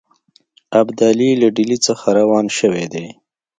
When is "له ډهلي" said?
1.41-1.77